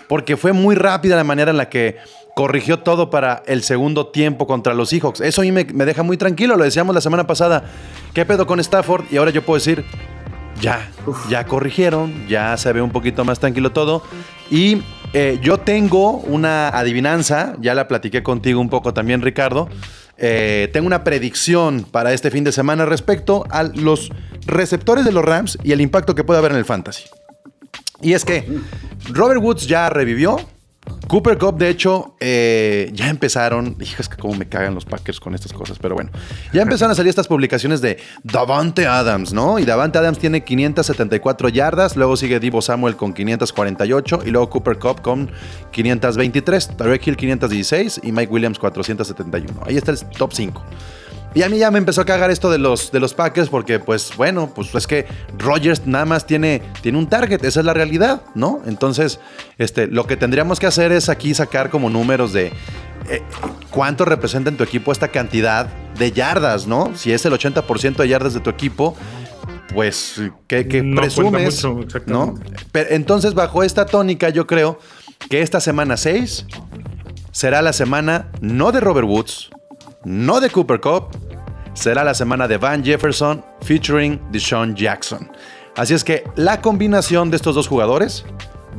[0.07, 1.97] Porque fue muy rápida la manera en la que
[2.35, 5.21] corrigió todo para el segundo tiempo contra los Seahawks.
[5.21, 6.55] Eso a mí me, me deja muy tranquilo.
[6.57, 7.63] Lo decíamos la semana pasada.
[8.13, 9.05] ¿Qué pedo con Stafford?
[9.11, 9.83] Y ahora yo puedo decir,
[10.61, 10.87] ya,
[11.29, 14.03] ya corrigieron, ya se ve un poquito más tranquilo todo.
[14.51, 19.69] Y eh, yo tengo una adivinanza, ya la platiqué contigo un poco también, Ricardo.
[20.17, 24.11] Eh, tengo una predicción para este fin de semana respecto a los
[24.45, 27.03] receptores de los Rams y el impacto que puede haber en el fantasy.
[28.01, 28.47] Y es que
[29.09, 30.37] Robert Woods ya revivió.
[31.07, 33.77] Cooper Cup, de hecho, eh, ya empezaron.
[33.79, 36.09] Hijo, es que cómo me cagan los Packers con estas cosas, pero bueno.
[36.51, 39.59] Ya empezaron a salir estas publicaciones de Davante Adams, ¿no?
[39.59, 44.79] Y Davante Adams tiene 574 yardas, luego sigue Divo Samuel con 548 y luego Cooper
[44.79, 45.31] Cup con
[45.71, 49.61] 523, Tarek Hill 516 y Mike Williams 471.
[49.65, 50.63] Ahí está el top 5.
[51.35, 53.77] Y a mí ya me empezó a cagar esto de los, de los Packers porque,
[53.77, 55.05] pues bueno, pues es que
[55.37, 58.61] Rodgers nada más tiene, tiene un target, esa es la realidad, ¿no?
[58.65, 59.19] Entonces,
[59.57, 62.53] este, lo que tendríamos que hacer es aquí sacar como números de
[63.09, 63.21] eh,
[63.69, 65.67] cuánto representa en tu equipo esta cantidad
[65.99, 66.93] de yardas, ¿no?
[66.95, 68.95] Si es el 80% de yardas de tu equipo,
[69.73, 71.65] pues, ¿qué, qué No presumes?
[71.65, 72.35] mucho, ¿no?
[72.71, 74.79] Pero, entonces, bajo esta tónica, yo creo
[75.29, 76.45] que esta semana 6
[77.31, 79.49] será la semana no de Robert Woods,
[80.05, 81.07] no de Cooper Cup,
[81.73, 85.29] será la semana de Van Jefferson featuring Deshaun Jackson.
[85.75, 88.23] Así es que la combinación de estos dos jugadores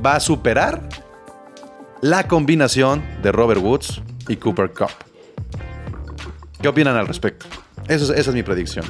[0.04, 0.88] va a superar
[2.00, 4.88] la combinación de Robert Woods y Cooper Cup.
[6.60, 7.46] ¿Qué opinan al respecto?
[7.88, 8.84] Eso es- esa es mi predicción.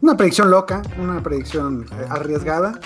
[0.00, 2.78] Una predicción loca, una predicción eh, arriesgada,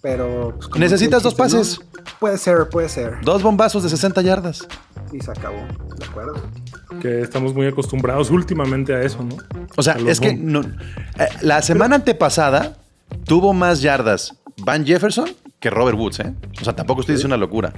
[0.00, 0.54] pero...
[0.58, 1.80] pues, Necesitas dos pases.
[1.80, 2.02] ¿no?
[2.18, 3.18] Puede ser, puede ser.
[3.22, 4.66] Dos bombazos de 60 yardas.
[5.12, 6.34] Y se acabó, ¿de acuerdo?
[7.00, 9.36] Que estamos muy acostumbrados últimamente a eso, ¿no?
[9.76, 12.76] O sea, es que no- eh, la semana antepasada
[13.24, 15.28] tuvo más yardas Van Jefferson
[15.60, 16.34] que Robert Woods, ¿eh?
[16.60, 17.72] O sea, tampoco estoy diciendo una locura.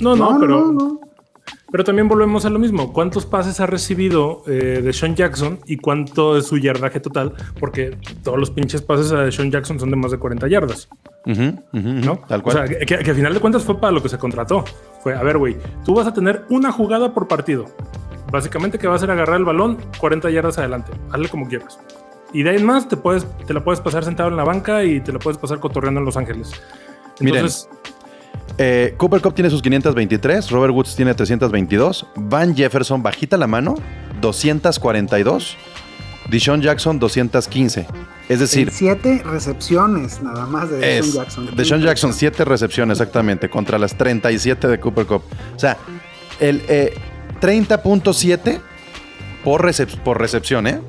[0.00, 0.60] No, no, No, pero...
[0.60, 1.00] no, no.
[1.70, 2.92] Pero también volvemos a lo mismo.
[2.92, 7.34] ¿Cuántos pases ha recibido eh, de Sean Jackson y cuánto es su yardaje total?
[7.58, 10.88] Porque todos los pinches pases a Sean Jackson son de más de 40 yardas.
[11.24, 12.18] ¿No?
[12.28, 12.56] Tal cual.
[12.56, 14.64] O sea, que, que al final de cuentas fue para lo que se contrató.
[15.02, 17.66] Fue, a ver, güey, tú vas a tener una jugada por partido.
[18.30, 20.92] Básicamente que va a ser agarrar el balón 40 yardas adelante.
[21.12, 21.78] Hazle como quieras.
[22.32, 24.82] Y de ahí en más te, puedes, te la puedes pasar sentado en la banca
[24.82, 26.50] y te la puedes pasar cotorreando en Los Ángeles.
[27.20, 27.46] Miren.
[28.58, 33.74] Eh, Cooper Cup tiene sus 523, Robert Woods tiene 322, Van Jefferson bajita la mano,
[34.20, 35.56] 242,
[36.30, 37.86] Dishon Jackson 215.
[38.28, 41.56] Es decir, siete recepciones nada más de Deshaun es Jackson.
[41.56, 45.22] Deshaun Jackson 7 recepciones exactamente contra las 37 de Cooper Cup.
[45.54, 45.76] O sea,
[46.40, 46.94] el eh,
[47.40, 48.60] 30.7
[49.44, 50.80] por, recep- por recepción, ¿eh?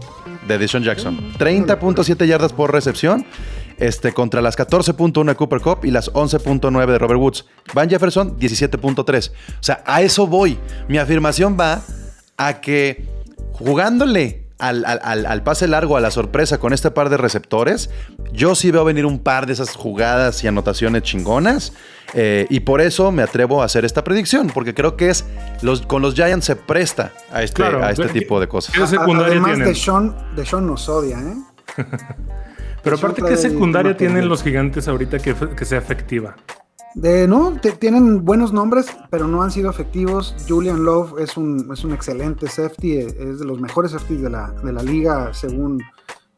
[0.48, 1.34] De Deshaun Jackson.
[1.38, 3.26] 30.7 yardas por recepción.
[3.78, 7.46] Este, contra las 14.1 de Cooper Cup y las 11.9 de Robert Woods.
[7.74, 9.32] Van Jefferson, 17.3.
[9.32, 10.58] O sea, a eso voy.
[10.88, 11.82] Mi afirmación va
[12.38, 13.06] a que
[13.52, 17.90] jugándole al, al- al- pase largo, a la sorpresa con este par de receptores,
[18.32, 21.74] yo sí veo venir un par de esas jugadas y anotaciones chingonas.
[22.14, 25.26] eh, y por eso me atrevo a hacer esta predicción, porque creo que es
[25.62, 28.74] los, con los Giants se presta a este, Claro, a este ¿qué- tipo de cosas.
[28.74, 29.68] qué A- secundaria Además, tienen?
[29.68, 31.36] Deshaun, Deshaun nos odia, ¿eh?
[32.84, 36.36] pero aparte, ¿qué secundaria tienen los gigantes ahorita que, que sea efectiva?
[36.96, 40.34] De, no, te- tienen buenos nombres, pero no han sido efectivos.
[40.48, 44.30] Julian Love es un, es un excelente safety, eh, es de los mejores safeties de
[44.30, 45.82] la, de la liga según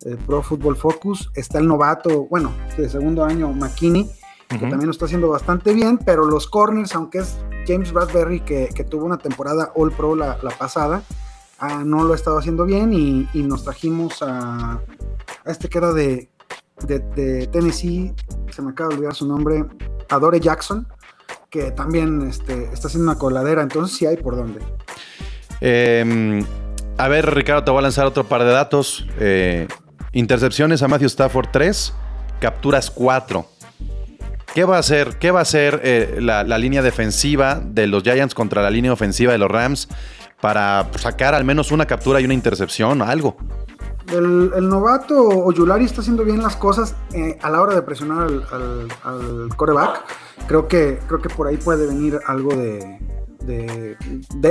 [0.04, 1.30] eh, Pro Football Focus.
[1.36, 4.10] Está el novato, bueno, de segundo año, McKinney,
[4.50, 8.70] que también lo está haciendo bastante bien, pero los corners, aunque es James Bradbury, que,
[8.74, 11.04] que tuvo una temporada All Pro la, la pasada,
[11.60, 14.80] ah, no lo ha estado haciendo bien y, y nos trajimos a,
[15.46, 16.30] a este que era de,
[16.86, 18.14] de, Tennessee,
[18.52, 19.66] se me acaba de olvidar su nombre,
[20.10, 20.88] Adore Jackson,
[21.50, 24.60] que también este, está haciendo una coladera, entonces sí hay por dónde.
[25.62, 26.44] Eh,
[26.98, 29.08] a ver, Ricardo, te voy a lanzar otro par de datos.
[29.20, 29.68] Eh,
[30.14, 31.94] intercepciones a Matthew Stafford 3,
[32.40, 33.46] capturas 4.
[34.54, 38.02] ¿Qué va a hacer, qué va a hacer eh, la, la línea defensiva de los
[38.04, 39.88] Giants contra la línea ofensiva de los Rams
[40.42, 43.38] para sacar al menos una captura y una intercepción algo?
[44.12, 48.24] El, el novato Oyulari está haciendo bien las cosas eh, a la hora de presionar
[48.28, 50.04] al, al- coreback.
[50.48, 53.00] Creo que, creo que por ahí puede venir algo de,
[53.44, 53.98] de,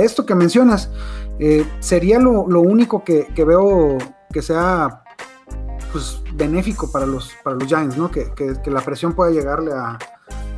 [0.05, 0.91] esto que mencionas.
[1.39, 3.97] Eh, sería lo, lo único que, veo
[4.31, 5.03] que sea
[5.91, 8.11] pues, benéfico para los, para los Giants, ¿no?
[8.11, 9.97] Que, que- que la presión pueda llegarle a,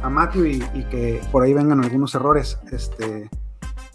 [0.03, 2.57] a Matthew y, y que por ahí vengan algunos errores.
[2.71, 3.29] Este,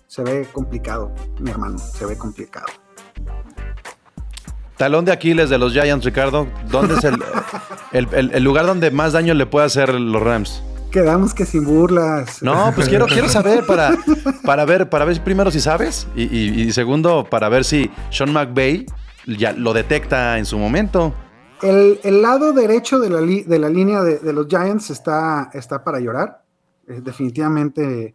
[0.07, 2.67] se ve complicado, mi hermano, se ve complicado.
[4.77, 6.47] Talón de Aquiles de los Giants, Ricardo.
[6.71, 7.15] ¿Dónde es el,
[7.93, 10.63] el- el- el lugar donde más daño le puede hacer los Rams?
[10.91, 12.41] Quedamos que sin burlas.
[12.43, 13.97] No, pues quiero, quiero saber para,
[14.45, 18.33] para ver, para ver primero si sabes y, y- y segundo para ver si Sean
[18.33, 18.87] McVay
[19.27, 21.13] ya lo detecta en su momento.
[21.63, 25.51] El, el lado derecho de la, li- de la línea de, de los Giants está,
[25.55, 26.43] está para llorar.
[26.87, 28.15] Eh, definitivamente,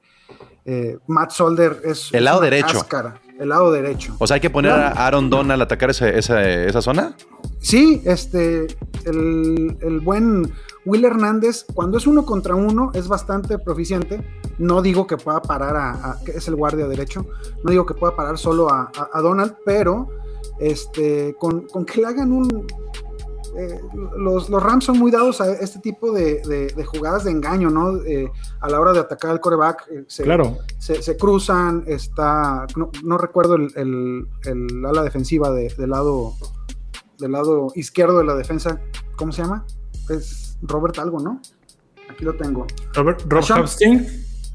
[0.65, 2.09] eh, Matt Solder es.
[2.13, 2.77] El lado una derecho.
[2.79, 3.15] cáscara.
[3.39, 4.15] El lado derecho.
[4.19, 7.15] O sea, hay que poner a Aaron Donald a atacar ese- esa, esa zona.
[7.59, 8.67] Sí, este,
[9.05, 10.51] el, el buen
[10.85, 14.21] Will Hernández, cuando es uno contra uno, es bastante proficiente.
[14.57, 17.25] No digo que pueda parar a, a- que es el guardia derecho,
[17.63, 20.09] no digo que pueda parar solo a, a- a Donald, pero
[20.59, 22.67] este, con, con que le hagan un...
[23.57, 23.79] eh,
[24.17, 27.69] los, los Rams son muy dados a este tipo de, de- de jugadas de engaño,
[27.69, 27.97] ¿no?
[28.03, 28.29] Eh,
[28.61, 29.85] a la hora de atacar al coreback.
[29.91, 30.57] eh, se, Claro.
[30.77, 36.33] se, se cruzan, está, no, no recuerdo el, el- el ala defensiva de- del lado
[37.19, 38.79] del lado izquierdo de la defensa,
[39.17, 39.65] ¿cómo se llama?
[40.09, 41.41] Es Robert algo, ¿no?
[42.09, 42.65] Aquí lo tengo.
[42.93, 44.07] Robert, Rob Sean- Hafstein.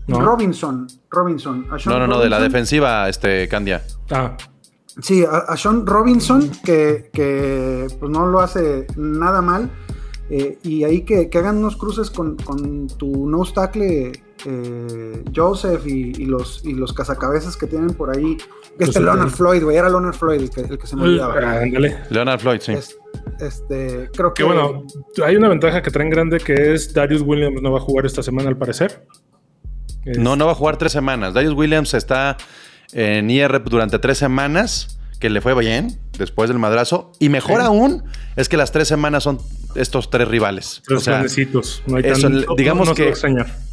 [0.07, 0.21] No.
[0.21, 1.67] Robinson, Robinson.
[1.87, 3.83] No, no, no, de la defensiva, este, Candia.
[4.11, 4.37] Ah,
[5.03, 9.71] Sí, a, a Sean Robinson, que, que, pues no lo hace nada mal.
[10.31, 14.13] eh, y ahí que, que hagan unos cruces con, con tu nose tackle
[14.47, 18.37] eh, Joseph y, y los, y los cazacabezas que tienen por ahí.
[18.77, 19.37] Pues Este sí, Leonard sí.
[19.37, 21.35] Floyd, güey, era Leonard Floyd el que, el que se me olvidaba.
[21.43, 21.99] ah, ándale.
[22.11, 22.73] Leonard Floyd, sí.
[22.73, 22.97] Es-
[23.41, 24.85] este, creo que Que bueno,
[25.25, 28.23] hay una ventaja que traen grande que es Darius Williams no va a jugar esta
[28.23, 29.07] semana al parecer.
[30.05, 31.33] Es- No, no va a jugar tres semanas.
[31.35, 32.37] Darius Williams está
[32.93, 37.13] en IR durante tres semanas, que le fue bien después del madrazo.
[37.19, 37.67] Y mejor Sí.
[37.67, 38.05] aún
[38.37, 39.39] es que las tres semanas son
[39.75, 40.83] estos tres rivales.
[40.87, 41.23] Tres O sea.
[41.87, 43.13] No hay eso, tanto- digamos no que-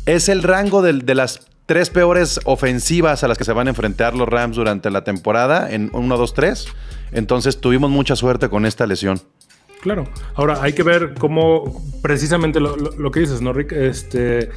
[0.06, 4.16] es el rango de, las tres peores ofensivas a las que se van a enfrentar
[4.16, 6.68] los Rams durante la temporada en 1, 2, 3.
[7.12, 9.22] Entonces tuvimos mucha suerte con esta lesión.
[9.82, 10.08] Claro.
[10.36, 13.72] Ahora hay que ver cómo precisamente lo, lo- lo que dices, ¿no, Rick?
[13.74, 14.50] Este,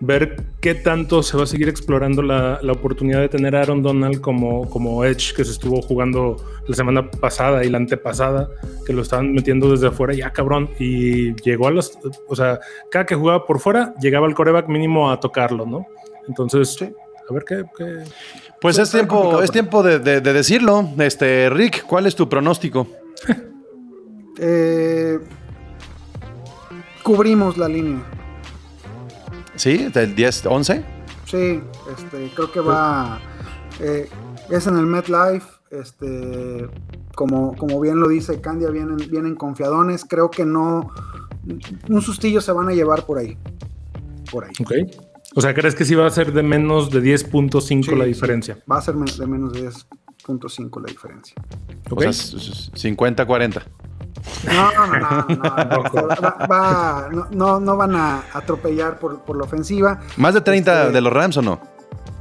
[0.00, 3.82] ver qué tanto se va a seguir explorando la, la oportunidad de tener a Aaron
[3.82, 6.36] Donald como, como Edge, que se estuvo jugando
[6.68, 8.48] la semana pasada y la antepasada,
[8.86, 13.06] que lo estaban metiendo desde afuera, ya cabrón, y llegó a los, o sea, cada
[13.06, 15.86] que jugaba por fuera, llegaba al coreback mínimo a tocarlo, ¿no?
[16.28, 16.78] Entonces,
[17.28, 17.64] a ver qué...
[17.76, 18.04] qué-
[18.60, 20.88] Pues es tiempo, es tiempo de, de- de decirlo.
[20.98, 22.86] Este, Rick, ¿cuál es tu pronóstico?
[24.40, 25.18] Eh,
[27.02, 28.04] cubrimos la línea.
[29.58, 29.88] ¿Sí?
[29.92, 30.82] ¿Del 10-11?
[31.26, 31.60] Sí,
[31.94, 33.20] este, creo que va.
[33.80, 34.08] eh,
[34.50, 35.46] es en el MetLife.
[35.70, 36.66] Este,
[37.14, 40.06] como, como bien lo dice Candia, vienen, vienen confiadones.
[40.08, 40.90] Creo que no.
[41.88, 43.36] Un sustillo se van a llevar por ahí.
[44.32, 44.52] Por ahí.
[44.60, 44.72] Ok.
[45.34, 48.08] O sea, ¿crees que sí va a ser de menos de 10.5 Sí, la sí.
[48.08, 48.58] diferencia?
[48.70, 51.34] Va a ser de menos de 10.5 la diferencia.
[51.90, 51.98] Ok.
[51.98, 53.62] O sea, s- s- 50-40.
[54.46, 55.82] No, no, no, no, no,
[56.20, 60.00] va- va- no, no, no van a atropellar por, por la ofensiva.
[60.16, 61.60] ¿Más de 30 Este, de los Rams o no?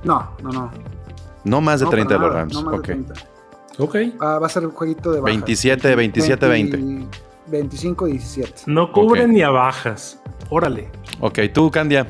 [0.04, 0.72] No, no, no.
[1.44, 2.54] No más de No, 30 de los Rams.
[2.54, 2.86] no más de ok.
[2.86, 3.14] 30.
[3.80, 3.96] Ok.
[4.22, 5.36] Va, va a ser un jueguito de bajas.
[5.36, 7.08] 27, 27, 20.
[7.48, 8.52] 25, 17.
[8.68, 9.34] No cubren Ok.
[9.34, 10.20] ni a bajas.
[10.50, 10.90] Órale.
[11.22, 12.06] Ok, tú, Candia.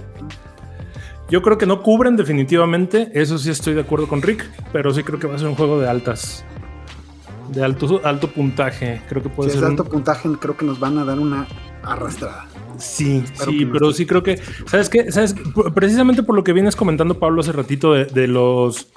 [1.29, 3.11] Yo creo que no cubren definitivamente.
[3.13, 4.49] Eso sí estoy de acuerdo con Rick.
[4.71, 6.43] Pero sí creo que va a ser un juego de altas.
[7.51, 9.01] De alto, alto puntaje.
[9.07, 11.05] Creo que puede Si es ser de un- alto puntaje, creo que nos van a
[11.05, 11.47] dar una
[11.83, 12.45] arrastrada.
[12.77, 15.11] Sí, Espero sí, pero sí creo que, ¿sabes qué?
[15.11, 15.35] ¿Sabes?
[15.73, 18.89] Precisamente por lo que vienes comentando, Pablo, hace ratito de, de los,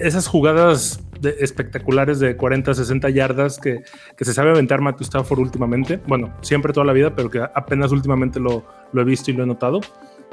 [0.00, 3.82] esas jugadas de- espectaculares de 40, 60 yardas que,
[4.16, 6.00] que se sabe aventar Matthew Stafford últimamente.
[6.06, 9.42] Bueno, siempre toda la vida, pero que apenas últimamente lo, lo he visto y lo
[9.42, 9.80] he notado.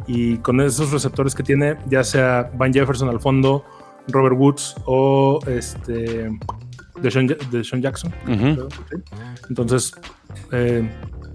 [0.08, 3.66] Y con esos receptores que tiene, ya sea Van Jefferson al fondo,
[4.08, 6.30] Robert Woods o este
[7.02, 8.12] Deshaun, Ja- Deshaun Jackson.
[9.50, 9.94] Entonces,
[10.52, 10.90] eh,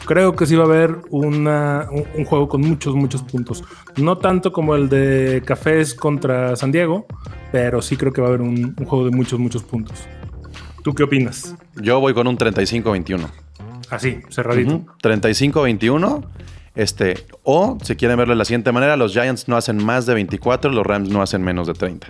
[0.07, 3.63] creo que sí va a haber una- un, un juego con muchos, muchos puntos.
[3.97, 7.07] No tanto como el de Cafés contra San Diego,
[7.53, 10.07] pero sí creo que va a haber un, un juego de muchos, muchos puntos.
[10.83, 11.55] ¿Tú qué opinas?
[11.77, 13.29] Yo voy con un 35-21.
[13.91, 14.77] Así, cerradito.
[14.77, 14.87] Ujú.
[15.03, 16.25] 35-21.
[16.77, 20.15] Este, o si quieren verlo de la siguiente manera, los Giants no hacen más de
[20.15, 22.07] 24, los Rams no hacen menos de 30.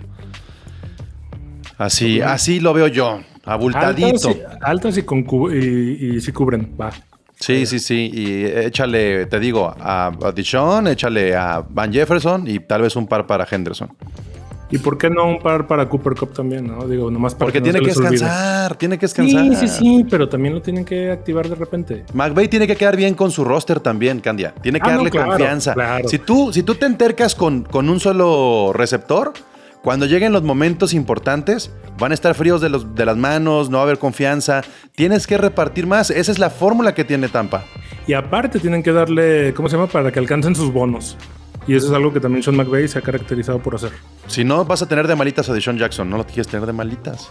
[1.81, 4.27] Así, así lo veo yo, abultadito.
[4.29, 6.91] Altas, y, altas y, con y, y sí cubren, va.
[7.39, 8.11] Sí, sí, sí.
[8.13, 13.07] Y échale, te digo, a, a Dishon, échale a Van Jefferson y tal vez un
[13.07, 13.89] par para Henderson.
[14.73, 16.65] ¿Y por qué no un par para Cooper Cup también?
[16.67, 16.87] ¿no?
[16.87, 18.09] Digo, nomás para Porque tiene que olvide.
[18.11, 19.43] descansar, tiene que descansar.
[19.43, 22.05] Sí, sí, sí, pero también lo tienen que activar de repente.
[22.13, 24.53] McVay tiene que quedar bien con su roster también, Candia.
[24.61, 25.73] Tiene que Ah, no, darle claro, confianza.
[25.73, 26.07] claro.
[26.07, 29.33] Si, tú, si tú te entercas con, con un solo receptor,
[29.83, 33.77] cuando lleguen los momentos importantes, van a estar fríos de, los, de las manos, no
[33.77, 34.61] va a haber confianza.
[34.95, 36.11] Tienes que repartir más.
[36.11, 37.63] Esa es la fórmula que tiene Tampa.
[38.07, 39.87] Y aparte tienen que darle, ¿cómo se llama?
[39.87, 41.17] Para que alcancen sus bonos.
[41.67, 43.91] Y eso es algo que también Sean McVay se ha caracterizado por hacer.
[44.27, 46.09] Si no, vas a tener de malitas a Deshaun Jackson.
[46.09, 47.29] No lo quieres tener de malitas.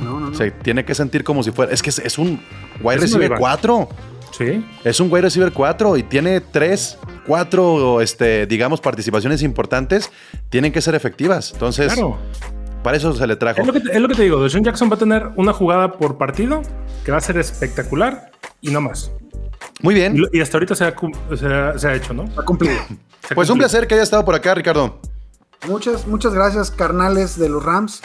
[0.00, 0.34] No, no, no.
[0.34, 1.72] Se tiene que sentir como si fuera.
[1.72, 2.40] Es que es, es un
[2.80, 3.38] wide receiver una diva.
[3.38, 3.88] 4.
[4.32, 4.64] Sí.
[4.84, 10.10] Es un wide receiver 4 y tiene 3, 4, este, digamos, participaciones importantes.
[10.50, 11.52] Tienen que ser efectivas.
[11.52, 12.18] Entonces, Claro.
[12.82, 13.60] para eso se le trajo.
[13.60, 14.42] Es lo, que te, es lo que te digo.
[14.42, 16.62] Deshaun Jackson va a tener una jugada por partido
[17.04, 18.30] que va a ser espectacular
[18.60, 19.10] y no más.
[19.80, 20.16] Muy bien.
[20.32, 20.94] y hasta ahorita se ha,
[21.36, 22.24] se ha- se ha hecho, ¿no?
[22.36, 22.74] Ha cumplido.
[23.26, 25.00] Se ha Pues un placer que haya estado por acá, Ricardo.
[25.68, 28.02] Muchas, muchas gracias, carnales de los Rams,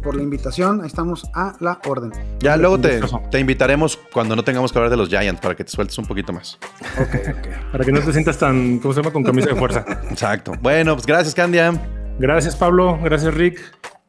[0.00, 0.80] por la invitación.
[0.80, 2.12] Ahí estamos a la orden.
[2.40, 3.00] Ya luego te,
[3.30, 6.06] te invitaremos cuando no tengamos que hablar de los Giants para que te sueltes un
[6.06, 6.58] poquito más.
[7.70, 9.12] Para que no te sientas tan, ¿cómo se llama?
[9.12, 9.84] Con camisa de fuerza.
[10.10, 10.52] Exacto.
[10.60, 11.72] Bueno, pues gracias, Candia.
[12.18, 12.98] Gracias, Pablo.
[13.02, 13.60] Gracias, Rick.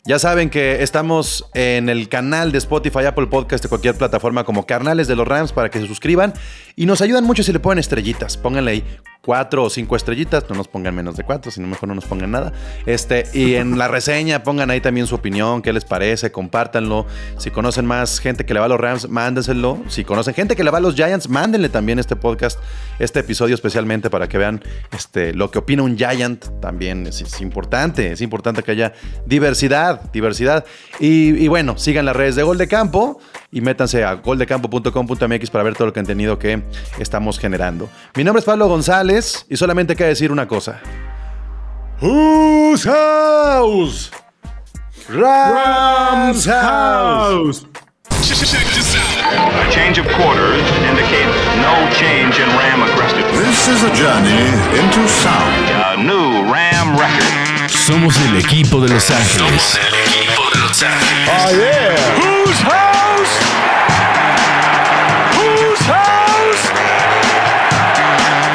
[0.05, 4.65] Ya saben que estamos en el canal de Spotify, Apple Podcast, de cualquier plataforma como
[4.65, 6.33] Carnales de los Rams para que se suscriban
[6.75, 8.35] y nos ayudan mucho si le ponen estrellitas.
[8.35, 8.83] Pónganle ahí
[9.25, 12.31] cuatro o cinco estrellitas, no nos pongan menos de cuatro, sino mejor no nos pongan
[12.31, 12.51] nada.
[12.85, 17.05] Este, y en la reseña pongan ahí también su opinión, qué les parece, compártanlo.
[17.37, 19.81] Si conocen más gente que le va a los Rams, mándenselo.
[19.87, 22.59] Si conocen gente que le va a los Giants, mándenle también este podcast,
[22.99, 26.45] este episodio especialmente para que vean este, lo que opina un Giant.
[26.59, 28.93] También es, importante, es importante que haya
[29.25, 30.65] diversidad, diversidad.
[30.99, 33.21] Y bueno, sigan las redes de Gol de Campo
[33.53, 36.63] y métanse a goldecampo.com.mx para ver todo el contenido que
[36.97, 37.87] estamos generando.
[38.15, 40.81] Mi nombre es Pablo González y solamente queda decir una cosa.
[42.01, 44.11] Whose house?
[45.07, 47.67] Rams house.
[48.23, 53.37] A change of quarters indicates no change in Ram aggressiveness.
[53.37, 54.47] This is a journey
[54.79, 55.69] into sound.
[55.69, 57.69] A new Ram record.
[57.69, 59.77] Somos el equipo de Los Ángeles.
[60.75, 60.79] Oh,
[61.53, 61.93] yeah.
[62.17, 63.33] Whose house?
[65.37, 66.63] Whose house?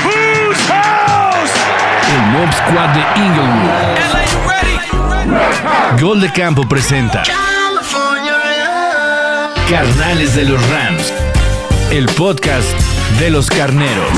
[0.02, 1.54] Whose house?
[2.12, 3.70] El Mob Squad Squad de Inglewood.
[6.00, 7.22] Gol de Campo presenta
[9.70, 11.12] Carnales de los Rams,
[11.92, 12.66] el podcast
[13.20, 14.10] de los carneros.